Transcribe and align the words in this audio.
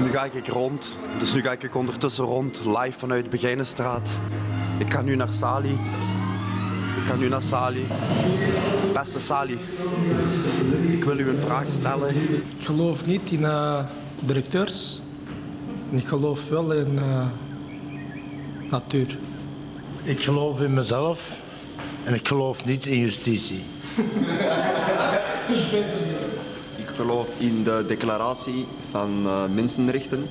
Dus 0.00 0.08
nu 0.08 0.14
ga 0.14 0.24
ik 0.24 0.46
rond. 0.46 0.96
Dus 1.18 1.34
nu 1.34 1.42
ga 1.42 1.52
ik 1.52 1.74
ondertussen 1.74 2.24
rond, 2.24 2.60
live 2.64 2.98
vanuit 2.98 3.24
de 3.24 3.30
Begijnenstraat. 3.30 4.10
Ik 4.78 4.92
ga 4.92 5.02
nu 5.02 5.16
naar 5.16 5.32
Sali. 5.32 5.78
Ik 6.96 7.06
ga 7.06 7.14
nu 7.14 7.28
naar 7.28 7.42
Sali. 7.42 7.86
Beste 8.92 9.20
Sali, 9.20 9.58
ik 10.88 11.04
wil 11.04 11.18
u 11.18 11.28
een 11.28 11.38
vraag 11.38 11.64
stellen. 11.78 12.08
Ik 12.58 12.64
geloof 12.64 13.06
niet 13.06 13.30
in 13.30 13.40
uh, 13.40 13.84
directeurs. 14.20 15.00
En 15.90 15.98
ik 15.98 16.06
geloof 16.06 16.48
wel 16.48 16.72
in 16.72 16.94
uh, 16.94 17.26
natuur. 18.70 19.18
Ik 20.02 20.22
geloof 20.22 20.60
in 20.60 20.74
mezelf 20.74 21.40
en 22.04 22.14
ik 22.14 22.28
geloof 22.28 22.64
niet 22.64 22.86
in 22.86 22.98
justitie. 22.98 23.62
geloof 27.00 27.28
in 27.38 27.62
de 27.62 27.84
declaratie 27.86 28.66
van 28.90 29.10
uh, 29.24 29.44
mensenrechten. 29.54 30.26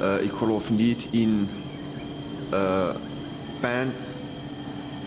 Uh, 0.00 0.22
ik 0.22 0.32
geloof 0.32 0.70
niet 0.70 1.06
in 1.10 1.48
uh, 2.52 2.88
pijn, 3.60 3.92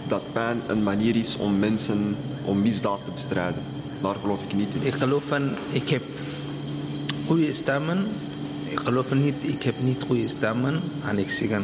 dat 0.08 0.22
pijn 0.34 0.62
een 0.68 0.84
manier 0.84 1.16
is 1.16 1.38
om 1.38 1.60
mensen, 1.60 2.16
om 2.46 2.62
misdaad 2.62 3.00
te 3.06 3.12
bestrijden. 3.12 3.64
Daar 4.02 4.16
geloof 4.16 4.40
ik 4.48 4.54
niet 4.56 4.74
in. 4.74 4.86
Ik 4.86 4.94
geloof 4.94 5.24
van, 5.24 5.50
ik 5.72 5.90
heb 5.90 6.04
goede 7.28 7.54
stemmen. 7.54 8.06
Ik 8.66 8.80
geloof 8.80 9.14
niet, 9.14 9.36
ik 9.42 9.64
heb 9.64 9.76
niet 9.84 10.04
goede 10.08 10.28
stemmen. 10.28 10.82
En 11.08 11.18
ik 11.18 11.30
zeg, 11.30 11.60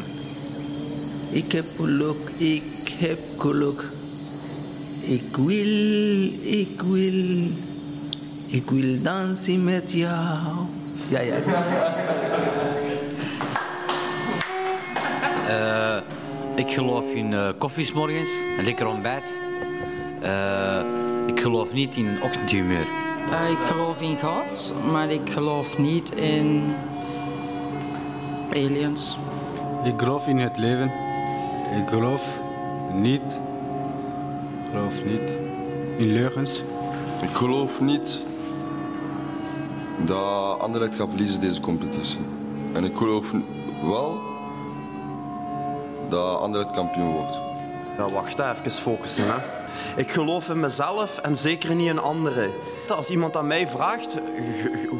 ik 1.29 1.51
heb 1.51 1.65
geluk, 1.75 2.31
ik 2.37 2.93
heb 2.97 3.19
geluk. 3.37 3.89
Ik 5.01 5.35
wil, 5.35 5.73
ik 6.41 6.81
wil, 6.81 7.49
ik 8.47 8.69
wil 8.69 9.01
dansen 9.01 9.63
met 9.63 9.91
jou. 9.91 10.65
Ja, 11.07 11.19
ja. 11.19 11.35
Uh, 15.47 15.97
ik 16.65 16.71
geloof 16.71 17.13
in 17.13 17.31
uh, 17.31 17.49
koffies 17.57 17.93
morgens, 17.93 18.29
een 18.57 18.65
lekker 18.65 18.87
ontbijt. 18.87 19.23
Uh, 20.23 20.79
ik 21.25 21.39
geloof 21.39 21.73
niet 21.73 21.95
in 21.95 22.17
ochtendhumeur. 22.23 22.85
Uh, 23.29 23.51
ik 23.51 23.67
geloof 23.67 24.01
in 24.01 24.17
God, 24.19 24.73
maar 24.91 25.09
ik 25.09 25.29
geloof 25.29 25.77
niet 25.77 26.11
in 26.11 26.73
aliens. 28.49 29.17
Ik 29.83 29.93
geloof 29.97 30.27
in 30.27 30.37
het 30.37 30.57
leven. 30.57 30.91
Ik 31.81 31.89
geloof 31.89 32.39
niet, 32.93 33.39
ik 34.65 34.71
geloof 34.71 35.03
niet 35.03 35.37
in 35.97 36.13
leugens. 36.13 36.63
Ik 37.21 37.35
geloof 37.35 37.81
niet 37.81 38.26
dat 40.05 40.59
Anderlecht 40.59 40.95
gaat 40.95 41.09
verliezen 41.09 41.39
deze 41.39 41.61
competitie. 41.61 42.19
En 42.73 42.83
ik 42.83 42.97
geloof 42.97 43.25
wel 43.85 44.19
dat 46.09 46.39
Anderlecht 46.39 46.71
kampioen 46.71 47.11
wordt. 47.11 47.37
Ja, 47.97 48.09
wacht 48.09 48.39
even 48.39 48.71
focussen. 48.71 49.23
Hè. 49.27 49.35
Ik 49.95 50.11
geloof 50.11 50.49
in 50.49 50.59
mezelf 50.59 51.17
en 51.17 51.37
zeker 51.37 51.75
niet 51.75 51.89
in 51.89 51.99
anderen. 51.99 52.51
Als 52.89 53.09
iemand 53.09 53.35
aan 53.35 53.47
mij 53.47 53.67
vraagt, 53.67 54.17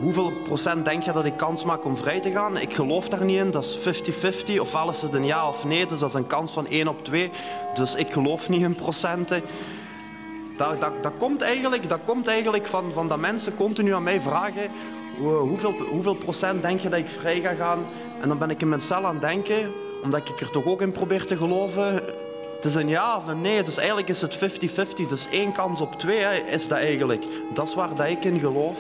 hoeveel 0.01 0.31
procent 0.43 0.85
denk 0.85 1.03
je 1.03 1.11
dat 1.11 1.25
ik 1.25 1.37
kans 1.37 1.63
maak 1.63 1.85
om 1.85 1.97
vrij 1.97 2.19
te 2.19 2.31
gaan? 2.31 2.57
Ik 2.57 2.73
geloof 2.73 3.09
daar 3.09 3.25
niet 3.25 3.39
in. 3.39 3.51
Dat 3.51 3.63
is 3.63 4.01
50-50. 4.55 4.59
Ofwel 4.59 4.89
is 4.89 5.01
het 5.01 5.13
een 5.13 5.25
ja 5.25 5.47
of 5.47 5.65
nee. 5.65 5.85
Dus 5.85 5.99
dat 5.99 6.09
is 6.09 6.15
een 6.15 6.27
kans 6.27 6.51
van 6.51 6.67
1 6.67 6.87
op 6.87 7.03
2. 7.03 7.31
Dus 7.73 7.95
ik 7.95 8.11
geloof 8.11 8.49
niet 8.49 8.61
in 8.61 8.75
procenten. 8.75 9.41
Dat, 10.58 10.81
dat, 10.81 11.03
dat 11.03 11.13
komt 11.17 11.41
eigenlijk, 11.41 11.89
dat 11.89 12.00
komt 12.05 12.27
eigenlijk 12.27 12.66
van, 12.66 12.94
van 12.94 13.08
dat 13.08 13.19
mensen 13.19 13.55
continu 13.55 13.94
aan 13.94 14.03
mij 14.03 14.22
vragen... 14.22 14.69
Hoeveel, 15.20 15.71
hoeveel 15.71 16.15
procent 16.15 16.61
denk 16.61 16.80
je 16.80 16.89
dat 16.89 16.99
ik 16.99 17.09
vrij 17.09 17.42
ga 17.42 17.54
gaan? 17.54 17.86
En 18.21 18.27
dan 18.27 18.37
ben 18.37 18.49
ik 18.49 18.61
in 18.61 18.70
mijn 18.70 18.81
cel 18.81 19.05
aan 19.05 19.15
het 19.15 19.21
denken, 19.21 19.71
omdat 20.04 20.30
ik 20.30 20.42
er 20.42 20.49
toch 20.49 20.65
ook 20.65 20.81
in 20.81 20.92
probeer 20.92 21.26
te 21.26 21.37
geloven. 21.37 21.93
Het 22.55 22.65
is 22.65 22.76
een 22.76 22.87
ja 22.87 23.17
of 23.17 23.27
een 23.27 23.42
nee, 23.42 23.64
dus 23.64 23.77
eigenlijk 23.77 24.09
is 24.09 24.21
het 24.21 24.37
50-50. 24.37 25.08
Dus 25.09 25.27
één 25.31 25.52
kans 25.52 25.81
op 25.81 25.99
twee 25.99 26.20
hè, 26.20 26.33
is 26.33 26.67
dat 26.67 26.77
eigenlijk. 26.77 27.23
Dat 27.54 27.67
is 27.67 27.76
waar 27.76 27.95
dat 27.95 28.08
ik 28.08 28.23
in 28.23 28.39
geloof. 28.39 28.77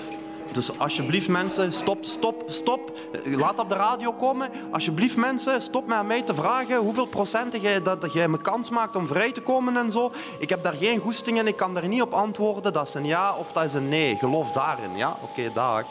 Dus 0.51 0.79
alsjeblieft 0.79 1.27
mensen, 1.27 1.73
stop, 1.73 2.05
stop, 2.05 2.43
stop. 2.47 2.91
Laat 3.23 3.59
op 3.59 3.69
de 3.69 3.75
radio 3.75 4.13
komen. 4.13 4.49
Alsjeblieft 4.71 5.17
mensen, 5.17 5.61
stop 5.61 5.87
met 5.87 6.05
mij 6.05 6.21
te 6.21 6.33
vragen 6.33 6.77
hoeveel 6.77 7.05
procent 7.05 7.61
jij, 7.61 7.81
dat 7.81 8.13
jij 8.13 8.27
me 8.27 8.41
kans 8.41 8.69
maakt 8.69 8.95
om 8.95 9.07
vrij 9.07 9.31
te 9.31 9.41
komen 9.41 9.77
en 9.77 9.91
zo. 9.91 10.11
Ik 10.39 10.49
heb 10.49 10.63
daar 10.63 10.73
geen 10.73 10.99
goesting 10.99 11.37
in, 11.37 11.47
ik 11.47 11.55
kan 11.55 11.73
daar 11.73 11.87
niet 11.87 12.01
op 12.01 12.13
antwoorden. 12.13 12.73
Dat 12.73 12.87
is 12.87 12.93
een 12.93 13.05
ja 13.05 13.35
of 13.35 13.51
dat 13.51 13.63
is 13.63 13.73
een 13.73 13.89
nee. 13.89 14.15
Geloof 14.15 14.51
daarin, 14.51 14.97
ja? 14.97 15.17
Oké, 15.21 15.51
dag. 15.53 15.85